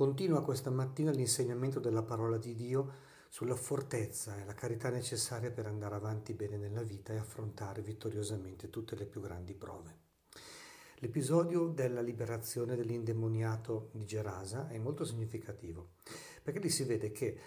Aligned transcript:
Continua 0.00 0.42
questa 0.42 0.70
mattina 0.70 1.10
l'insegnamento 1.10 1.78
della 1.78 2.02
parola 2.02 2.38
di 2.38 2.54
Dio 2.54 2.90
sulla 3.28 3.54
fortezza 3.54 4.40
e 4.40 4.46
la 4.46 4.54
carità 4.54 4.88
necessaria 4.88 5.50
per 5.50 5.66
andare 5.66 5.94
avanti 5.94 6.32
bene 6.32 6.56
nella 6.56 6.82
vita 6.82 7.12
e 7.12 7.18
affrontare 7.18 7.82
vittoriosamente 7.82 8.70
tutte 8.70 8.96
le 8.96 9.04
più 9.04 9.20
grandi 9.20 9.52
prove. 9.52 9.98
L'episodio 11.00 11.66
della 11.66 12.00
liberazione 12.00 12.76
dell'indemoniato 12.76 13.90
di 13.92 14.06
Gerasa 14.06 14.70
è 14.70 14.78
molto 14.78 15.04
significativo, 15.04 15.90
perché 16.42 16.60
lì 16.60 16.70
si 16.70 16.84
vede 16.84 17.12
che 17.12 17.38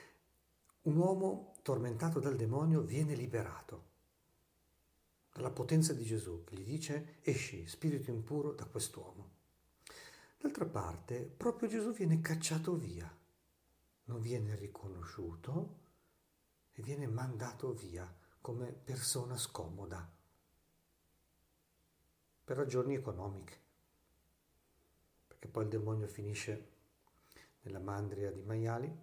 un 0.83 0.97
uomo 0.97 1.55
tormentato 1.63 2.19
dal 2.19 2.35
demonio 2.35 2.81
viene 2.81 3.15
liberato 3.15 3.85
dalla 5.33 5.49
potenza 5.49 5.91
di 5.93 6.03
Gesù, 6.03 6.43
che 6.43 6.55
gli 6.55 6.63
dice 6.63 7.15
esci, 7.23 7.65
spirito 7.65 8.11
impuro, 8.11 8.51
da 8.51 8.65
quest'uomo. 8.65 9.41
D'altra 10.43 10.65
parte, 10.65 11.23
proprio 11.23 11.69
Gesù 11.69 11.93
viene 11.93 12.19
cacciato 12.19 12.75
via, 12.75 13.09
non 14.03 14.19
viene 14.19 14.57
riconosciuto 14.57 15.79
e 16.73 16.81
viene 16.81 17.07
mandato 17.07 17.71
via 17.71 18.13
come 18.41 18.73
persona 18.73 19.37
scomoda 19.37 20.05
per 22.43 22.57
ragioni 22.57 22.93
economiche, 22.93 23.57
perché 25.27 25.47
poi 25.47 25.63
il 25.63 25.69
demonio 25.69 26.07
finisce 26.09 26.71
nella 27.61 27.79
mandria 27.79 28.29
di 28.29 28.41
maiali 28.41 28.93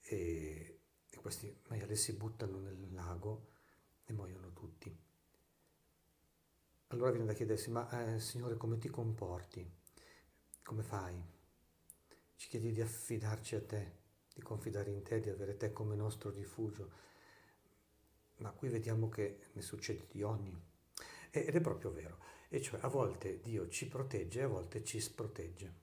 e, 0.00 0.80
e 1.08 1.16
questi 1.18 1.56
maiali 1.68 1.94
si 1.94 2.14
buttano 2.14 2.58
nel 2.58 2.92
lago 2.92 3.52
e 4.06 4.12
muoiono 4.12 4.52
tutti. 4.52 4.92
Allora 6.88 7.12
viene 7.12 7.26
da 7.26 7.32
chiedersi, 7.32 7.70
ma 7.70 7.88
eh, 8.12 8.18
Signore 8.18 8.56
come 8.56 8.78
ti 8.78 8.88
comporti? 8.88 9.86
Come 10.68 10.82
fai? 10.82 11.18
Ci 12.36 12.48
chiedi 12.48 12.72
di 12.72 12.82
affidarci 12.82 13.54
a 13.54 13.64
te, 13.64 13.92
di 14.34 14.42
confidare 14.42 14.90
in 14.90 15.02
te, 15.02 15.18
di 15.18 15.30
avere 15.30 15.56
te 15.56 15.72
come 15.72 15.96
nostro 15.96 16.28
rifugio. 16.28 16.90
Ma 18.40 18.50
qui 18.50 18.68
vediamo 18.68 19.08
che 19.08 19.46
ne 19.50 19.62
succede 19.62 20.06
di 20.10 20.22
ogni. 20.22 20.54
Ed 21.30 21.54
è 21.54 21.60
proprio 21.62 21.90
vero. 21.90 22.18
E 22.50 22.60
cioè 22.60 22.80
a 22.82 22.88
volte 22.88 23.40
Dio 23.40 23.66
ci 23.70 23.88
protegge 23.88 24.42
a 24.42 24.46
volte 24.46 24.84
ci 24.84 25.00
sprotegge. 25.00 25.74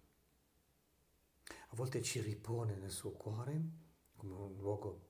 A 1.48 1.76
volte 1.76 2.04
ci 2.04 2.22
ripone 2.22 2.76
nel 2.76 2.92
suo 2.92 3.14
cuore 3.14 3.60
come 4.16 4.36
un 4.36 4.56
luogo 4.58 5.08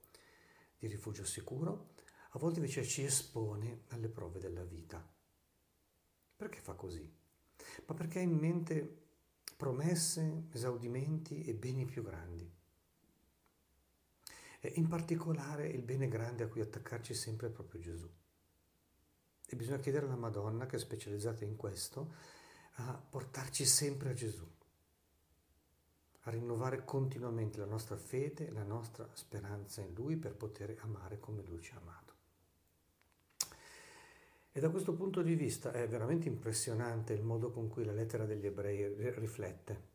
di 0.78 0.86
rifugio 0.86 1.26
sicuro, 1.26 1.92
a 2.30 2.38
volte 2.38 2.60
invece 2.60 2.82
ci 2.82 3.04
espone 3.04 3.82
alle 3.88 4.08
prove 4.08 4.40
della 4.40 4.64
vita. 4.64 5.06
Perché 6.34 6.60
fa 6.62 6.72
così? 6.72 7.14
Ma 7.84 7.94
perché 7.94 8.20
ha 8.20 8.22
in 8.22 8.38
mente 8.38 9.04
promesse, 9.56 10.48
esaudimenti 10.52 11.44
e 11.44 11.54
beni 11.54 11.86
più 11.86 12.02
grandi. 12.02 12.52
E 14.60 14.72
in 14.76 14.86
particolare 14.86 15.68
il 15.68 15.82
bene 15.82 16.08
grande 16.08 16.44
a 16.44 16.48
cui 16.48 16.60
attaccarci 16.60 17.14
sempre 17.14 17.48
è 17.48 17.50
proprio 17.50 17.80
Gesù. 17.80 18.10
E 19.48 19.56
bisogna 19.56 19.78
chiedere 19.78 20.06
alla 20.06 20.16
Madonna, 20.16 20.66
che 20.66 20.76
è 20.76 20.78
specializzata 20.78 21.44
in 21.44 21.56
questo, 21.56 22.12
a 22.78 22.92
portarci 22.92 23.64
sempre 23.64 24.10
a 24.10 24.14
Gesù, 24.14 24.46
a 26.22 26.30
rinnovare 26.30 26.84
continuamente 26.84 27.58
la 27.58 27.66
nostra 27.66 27.96
fede, 27.96 28.50
la 28.50 28.64
nostra 28.64 29.08
speranza 29.14 29.80
in 29.80 29.94
Lui 29.94 30.16
per 30.16 30.34
poter 30.34 30.76
amare 30.80 31.18
come 31.18 31.42
Lui 31.42 31.62
ci 31.62 31.72
ha 31.72 31.78
amato. 31.78 32.15
E 34.56 34.60
da 34.60 34.70
questo 34.70 34.94
punto 34.94 35.20
di 35.20 35.34
vista 35.34 35.70
è 35.70 35.86
veramente 35.86 36.28
impressionante 36.28 37.12
il 37.12 37.22
modo 37.22 37.50
con 37.50 37.68
cui 37.68 37.84
la 37.84 37.92
lettera 37.92 38.24
degli 38.24 38.46
ebrei 38.46 38.90
riflette 39.10 39.88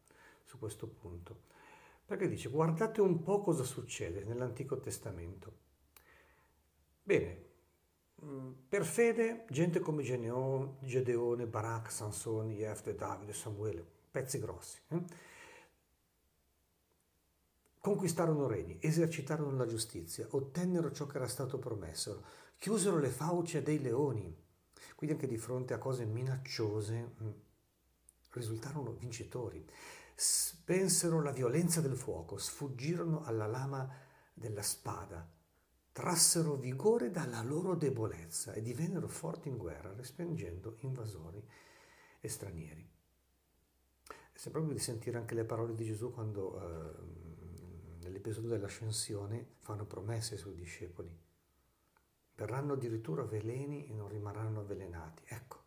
su 0.43 0.59
questo 0.59 0.85
punto. 0.85 1.35
Perché 2.05 2.27
dice, 2.27 2.47
guardate 2.47 3.01
un 3.01 3.23
po' 3.23 3.41
cosa 3.41 3.63
succede 3.63 4.23
nell'Antico 4.23 4.79
Testamento. 4.79 5.51
Bene, 7.01 7.45
mm, 8.23 8.51
per 8.69 8.85
fede, 8.85 9.45
gente 9.49 9.79
come 9.79 10.03
Gedeone, 10.03 11.47
Barak, 11.47 11.91
Sansone, 11.91 12.53
Jefte, 12.53 12.93
Davide, 12.93 13.33
Samuele, 13.33 13.83
pezzi 14.11 14.37
grossi. 14.37 14.79
Eh? 14.89 15.03
Conquistarono 17.79 18.45
regni, 18.45 18.77
esercitarono 18.79 19.57
la 19.57 19.65
giustizia, 19.65 20.27
ottennero 20.29 20.91
ciò 20.91 21.07
che 21.07 21.17
era 21.17 21.27
stato 21.27 21.57
promesso, 21.57 22.23
chiusero 22.59 22.99
le 22.99 23.09
fauci 23.09 23.59
dei 23.63 23.81
leoni, 23.81 24.40
quindi 25.01 25.17
anche 25.17 25.33
di 25.33 25.39
fronte 25.41 25.73
a 25.73 25.79
cose 25.79 26.05
minacciose 26.05 27.15
mm, 27.23 27.29
risultarono 28.33 28.91
vincitori. 28.91 29.65
Spensero 30.13 31.23
la 31.23 31.31
violenza 31.31 31.81
del 31.81 31.95
fuoco, 31.95 32.37
sfuggirono 32.37 33.23
alla 33.23 33.47
lama 33.47 33.91
della 34.31 34.61
spada, 34.61 35.27
trassero 35.91 36.53
vigore 36.53 37.09
dalla 37.09 37.41
loro 37.41 37.73
debolezza 37.73 38.53
e 38.53 38.61
divennero 38.61 39.07
forti 39.07 39.47
in 39.47 39.57
guerra, 39.57 39.91
respingendo 39.91 40.75
invasori 40.81 41.43
e 42.19 42.27
stranieri. 42.27 42.87
Sembra 44.33 44.61
proprio 44.61 44.73
di 44.73 44.83
sentire 44.83 45.17
anche 45.17 45.33
le 45.33 45.45
parole 45.45 45.73
di 45.73 45.83
Gesù 45.83 46.11
quando 46.11 46.61
eh, 46.61 48.03
nell'episodio 48.03 48.49
dell'ascensione 48.49 49.55
fanno 49.61 49.87
promesse 49.87 50.35
ai 50.35 50.39
suoi 50.39 50.53
discepoli 50.53 51.29
verranno 52.41 52.73
addirittura 52.73 53.23
veleni 53.23 53.87
e 53.87 53.93
non 53.93 54.07
rimarranno 54.07 54.61
avvelenati. 54.61 55.23
Ecco, 55.27 55.59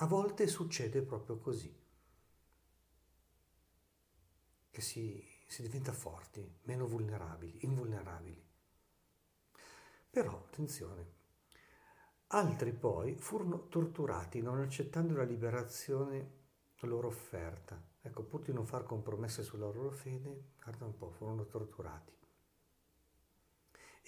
a 0.00 0.06
volte 0.06 0.46
succede 0.46 1.02
proprio 1.02 1.38
così, 1.38 1.76
che 4.70 4.80
si, 4.80 5.20
si 5.48 5.62
diventa 5.62 5.92
forti, 5.92 6.60
meno 6.62 6.86
vulnerabili, 6.86 7.64
invulnerabili. 7.64 8.46
Però, 10.10 10.44
attenzione, 10.46 11.16
altri 12.28 12.72
poi 12.72 13.16
furono 13.16 13.66
torturati 13.66 14.40
non 14.40 14.60
accettando 14.60 15.16
la 15.16 15.24
liberazione 15.24 16.36
loro 16.82 17.08
offerta. 17.08 17.84
Ecco, 18.00 18.22
pur 18.22 18.42
di 18.42 18.52
non 18.52 18.64
far 18.64 18.84
compromesse 18.84 19.42
sulla 19.42 19.66
loro 19.66 19.90
fede, 19.90 20.52
guarda 20.62 20.84
un 20.84 20.96
po', 20.96 21.10
furono 21.10 21.46
torturati. 21.48 22.12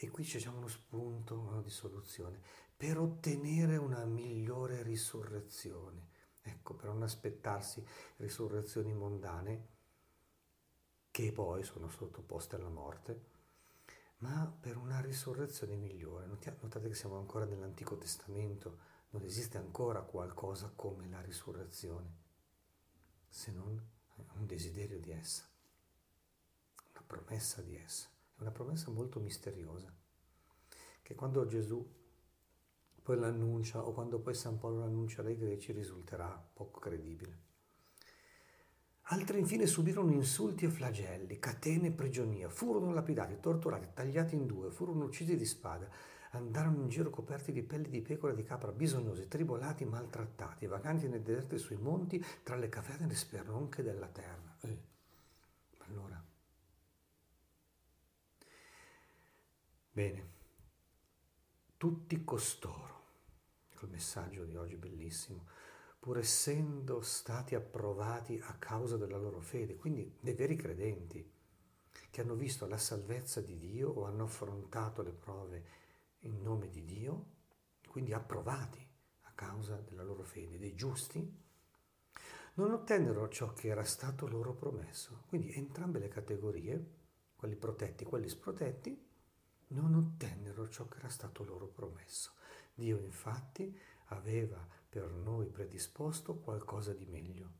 E 0.02 0.08
qui 0.08 0.24
c'è 0.24 0.38
già 0.38 0.50
uno 0.50 0.66
spunto 0.66 1.60
di 1.62 1.68
soluzione 1.68 2.40
per 2.74 2.98
ottenere 2.98 3.76
una 3.76 4.02
migliore 4.06 4.82
risurrezione. 4.82 6.08
Ecco, 6.40 6.72
per 6.72 6.86
non 6.86 7.02
aspettarsi 7.02 7.86
risurrezioni 8.16 8.94
mondane 8.94 9.66
che 11.10 11.32
poi 11.32 11.62
sono 11.64 11.90
sottoposte 11.90 12.56
alla 12.56 12.70
morte, 12.70 13.24
ma 14.20 14.50
per 14.58 14.78
una 14.78 15.02
risurrezione 15.02 15.76
migliore. 15.76 16.24
Notate 16.26 16.88
che 16.88 16.94
siamo 16.94 17.18
ancora 17.18 17.44
nell'Antico 17.44 17.98
Testamento, 17.98 18.78
non 19.10 19.22
esiste 19.22 19.58
ancora 19.58 20.00
qualcosa 20.00 20.72
come 20.74 21.10
la 21.10 21.20
risurrezione, 21.20 22.14
se 23.28 23.52
non 23.52 23.78
un 24.16 24.46
desiderio 24.46 24.98
di 24.98 25.10
essa, 25.10 25.46
una 26.92 27.04
promessa 27.06 27.60
di 27.60 27.76
essa 27.76 28.08
una 28.40 28.50
promessa 28.50 28.90
molto 28.90 29.20
misteriosa, 29.20 29.92
che 31.02 31.14
quando 31.14 31.46
Gesù 31.46 31.98
poi 33.02 33.18
l'annuncia 33.18 33.84
o 33.84 33.92
quando 33.92 34.18
poi 34.20 34.34
San 34.34 34.58
Paolo 34.58 34.80
l'annuncia 34.80 35.22
ai 35.22 35.36
greci 35.36 35.72
risulterà 35.72 36.28
poco 36.52 36.80
credibile. 36.80 37.48
Altri 39.12 39.40
infine 39.40 39.66
subirono 39.66 40.12
insulti 40.12 40.66
e 40.66 40.68
flagelli, 40.68 41.40
catene 41.40 41.88
e 41.88 41.92
prigionia, 41.92 42.48
furono 42.48 42.92
lapidati, 42.92 43.40
torturati, 43.40 43.88
tagliati 43.92 44.36
in 44.36 44.46
due, 44.46 44.70
furono 44.70 45.04
uccisi 45.04 45.36
di 45.36 45.44
spada, 45.44 45.88
andarono 46.30 46.82
in 46.82 46.88
giro 46.88 47.10
coperti 47.10 47.50
di 47.50 47.62
pelli 47.62 47.88
di 47.88 48.02
pecora 48.02 48.32
e 48.32 48.36
di 48.36 48.44
capra, 48.44 48.70
bisognosi, 48.70 49.26
tribolati, 49.26 49.84
maltrattati, 49.84 50.66
vaganti 50.66 51.08
nei 51.08 51.22
deserti 51.22 51.58
sui 51.58 51.76
monti, 51.76 52.24
tra 52.44 52.54
le 52.54 52.68
caverne 52.68 53.06
e 53.06 53.08
le 53.08 53.16
spernonche 53.16 53.82
della 53.82 54.06
terra. 54.06 54.56
Eh, 54.60 54.78
allora, 55.78 56.22
Bene, 60.00 60.30
tutti 61.76 62.24
costoro, 62.24 63.02
ecco 63.68 63.84
il 63.84 63.90
messaggio 63.90 64.46
di 64.46 64.56
oggi 64.56 64.76
bellissimo, 64.76 65.46
pur 65.98 66.16
essendo 66.16 67.02
stati 67.02 67.54
approvati 67.54 68.40
a 68.42 68.54
causa 68.54 68.96
della 68.96 69.18
loro 69.18 69.40
fede, 69.40 69.76
quindi 69.76 70.16
dei 70.18 70.32
veri 70.32 70.56
credenti, 70.56 71.30
che 72.08 72.20
hanno 72.22 72.34
visto 72.34 72.66
la 72.66 72.78
salvezza 72.78 73.42
di 73.42 73.58
Dio 73.58 73.90
o 73.90 74.06
hanno 74.06 74.24
affrontato 74.24 75.02
le 75.02 75.12
prove 75.12 75.64
in 76.20 76.40
nome 76.40 76.70
di 76.70 76.82
Dio, 76.86 77.26
quindi 77.86 78.14
approvati 78.14 78.82
a 79.24 79.32
causa 79.34 79.76
della 79.86 80.02
loro 80.02 80.22
fede, 80.22 80.58
dei 80.58 80.74
giusti, 80.74 81.22
non 82.54 82.72
ottennero 82.72 83.28
ciò 83.28 83.52
che 83.52 83.68
era 83.68 83.84
stato 83.84 84.26
loro 84.26 84.54
promesso. 84.54 85.24
Quindi 85.26 85.52
entrambe 85.52 85.98
le 85.98 86.08
categorie, 86.08 86.92
quelli 87.36 87.54
protetti 87.54 88.04
e 88.04 88.06
quelli 88.06 88.30
sprotetti, 88.30 89.08
non 89.70 89.94
ottennero 89.94 90.68
ciò 90.68 90.86
che 90.88 90.98
era 90.98 91.08
stato 91.08 91.44
loro 91.44 91.66
promesso. 91.66 92.32
Dio 92.74 92.98
infatti 92.98 93.76
aveva 94.06 94.66
per 94.88 95.10
noi 95.10 95.48
predisposto 95.48 96.36
qualcosa 96.36 96.92
di 96.92 97.06
meglio. 97.06 97.58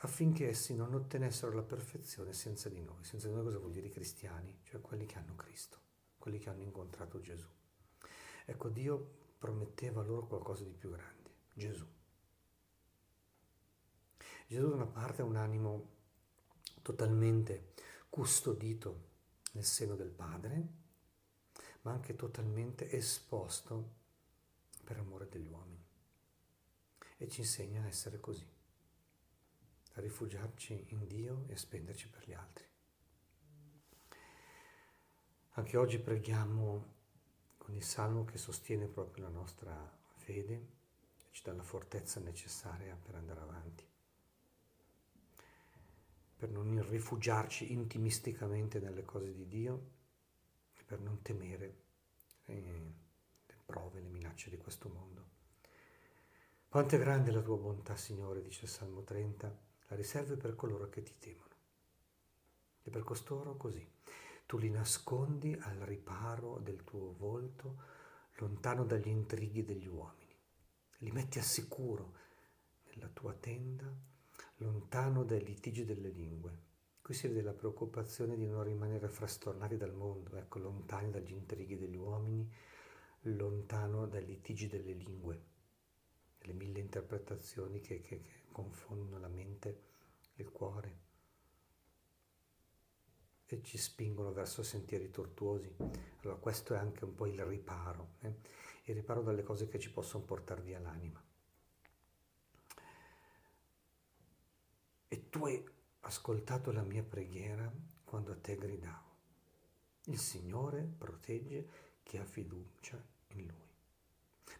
affinché 0.00 0.48
essi 0.48 0.74
non 0.74 0.94
ottenessero 0.94 1.52
la 1.52 1.62
perfezione 1.62 2.32
senza 2.32 2.68
di 2.68 2.82
noi. 2.82 3.02
Senza 3.02 3.28
di 3.28 3.34
noi 3.34 3.44
cosa 3.44 3.58
vuol 3.58 3.72
dire 3.72 3.86
i 3.86 3.90
cristiani? 3.90 4.60
Cioè 4.62 4.80
quelli 4.80 5.06
che 5.06 5.18
hanno 5.18 5.34
Cristo, 5.34 5.78
quelli 6.18 6.38
che 6.38 6.50
hanno 6.50 6.62
incontrato 6.62 7.20
Gesù. 7.20 7.48
Ecco, 8.44 8.68
Dio 8.68 9.14
prometteva 9.38 10.02
loro 10.02 10.26
qualcosa 10.26 10.64
di 10.64 10.72
più 10.72 10.90
grande, 10.90 11.30
Gesù. 11.52 11.86
Gesù 14.46 14.68
da 14.68 14.74
una 14.74 14.86
parte 14.86 15.22
ha 15.22 15.24
un 15.24 15.36
animo 15.36 15.94
totalmente 16.82 17.72
custodito 18.08 19.14
nel 19.56 19.64
seno 19.64 19.96
del 19.96 20.10
Padre, 20.10 20.68
ma 21.80 21.92
anche 21.92 22.14
totalmente 22.14 22.90
esposto 22.90 23.94
per 24.84 24.98
amore 24.98 25.28
degli 25.28 25.48
uomini. 25.48 25.82
E 27.16 27.28
ci 27.28 27.40
insegna 27.40 27.82
a 27.82 27.86
essere 27.86 28.20
così, 28.20 28.46
a 29.94 30.00
rifugiarci 30.00 30.88
in 30.88 31.06
Dio 31.06 31.46
e 31.48 31.54
a 31.54 31.56
spenderci 31.56 32.10
per 32.10 32.28
gli 32.28 32.34
altri. 32.34 32.64
Anche 35.52 35.76
oggi 35.78 35.98
preghiamo 35.98 36.94
con 37.56 37.74
il 37.74 37.82
salmo 37.82 38.26
che 38.26 38.36
sostiene 38.36 38.88
proprio 38.88 39.24
la 39.24 39.30
nostra 39.30 39.98
fede, 40.16 40.74
ci 41.30 41.42
dà 41.42 41.54
la 41.54 41.62
fortezza 41.62 42.20
necessaria 42.20 42.94
per 42.94 43.14
andare 43.14 43.40
avanti 43.40 43.94
per 46.36 46.50
non 46.50 46.86
rifugiarci 46.88 47.72
intimisticamente 47.72 48.78
nelle 48.78 49.04
cose 49.04 49.32
di 49.32 49.48
Dio 49.48 49.90
e 50.74 50.82
per 50.84 51.00
non 51.00 51.22
temere 51.22 51.76
eh, 52.44 52.94
le 53.46 53.54
prove, 53.64 54.00
le 54.00 54.08
minacce 54.08 54.50
di 54.50 54.58
questo 54.58 54.88
mondo. 54.88 55.24
Quanto 56.68 56.94
è 56.94 56.98
grande 56.98 57.30
la 57.30 57.40
tua 57.40 57.56
bontà, 57.56 57.96
Signore, 57.96 58.42
dice 58.42 58.64
il 58.64 58.70
Salmo 58.70 59.02
30, 59.02 59.58
la 59.88 59.96
riservi 59.96 60.36
per 60.36 60.54
coloro 60.54 60.90
che 60.90 61.02
ti 61.02 61.14
temono. 61.18 61.54
E 62.82 62.90
per 62.90 63.02
costoro 63.02 63.56
così. 63.56 63.84
Tu 64.44 64.58
li 64.58 64.68
nascondi 64.68 65.56
al 65.58 65.78
riparo 65.78 66.58
del 66.58 66.84
tuo 66.84 67.14
volto, 67.16 67.82
lontano 68.34 68.84
dagli 68.84 69.08
intrighi 69.08 69.64
degli 69.64 69.86
uomini. 69.86 70.36
Li 70.98 71.10
metti 71.10 71.38
a 71.38 71.42
sicuro 71.42 72.14
nella 72.88 73.08
tua 73.08 73.32
tenda 73.32 73.90
lontano 74.56 75.24
dai 75.24 75.44
litigi 75.44 75.84
delle 75.84 76.08
lingue. 76.08 76.64
Qui 77.02 77.14
si 77.14 77.28
vede 77.28 77.42
la 77.42 77.52
preoccupazione 77.52 78.36
di 78.36 78.46
non 78.46 78.64
rimanere 78.64 79.08
frastornati 79.08 79.76
dal 79.76 79.94
mondo, 79.94 80.36
ecco, 80.36 80.58
lontani 80.58 81.10
dagli 81.10 81.32
intrighi 81.32 81.76
degli 81.76 81.96
uomini, 81.96 82.50
lontano 83.22 84.06
dai 84.06 84.24
litigi 84.24 84.66
delle 84.66 84.92
lingue, 84.92 85.44
le 86.38 86.52
mille 86.52 86.80
interpretazioni 86.80 87.80
che, 87.80 88.00
che, 88.00 88.22
che 88.22 88.44
confondono 88.50 89.18
la 89.18 89.28
mente 89.28 89.82
e 90.34 90.42
il 90.42 90.50
cuore 90.50 91.04
e 93.46 93.62
ci 93.62 93.78
spingono 93.78 94.32
verso 94.32 94.62
sentieri 94.62 95.10
tortuosi. 95.10 95.74
Allora 96.22 96.38
questo 96.38 96.74
è 96.74 96.78
anche 96.78 97.04
un 97.04 97.14
po' 97.14 97.26
il 97.26 97.40
riparo, 97.44 98.14
eh? 98.20 98.34
il 98.84 98.94
riparo 98.94 99.22
dalle 99.22 99.42
cose 99.42 99.68
che 99.68 99.78
ci 99.78 99.92
possono 99.92 100.24
portare 100.24 100.62
via 100.62 100.80
l'anima. 100.80 101.22
E 105.08 105.28
tu 105.28 105.44
hai 105.46 105.64
ascoltato 106.00 106.72
la 106.72 106.82
mia 106.82 107.02
preghiera 107.02 107.70
quando 108.04 108.32
a 108.32 108.36
te 108.36 108.56
gridavo. 108.56 109.14
Il 110.04 110.18
Signore 110.18 110.82
protegge 110.82 111.68
chi 112.02 112.16
ha 112.16 112.24
fiducia 112.24 113.02
in 113.28 113.46
Lui, 113.46 113.68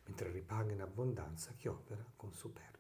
mentre 0.05 0.31
ripaga 0.31 0.73
in 0.73 0.81
abbondanza 0.81 1.53
chi 1.53 1.69
opera 1.69 2.05
con 2.17 2.33
superbia. 2.33 2.76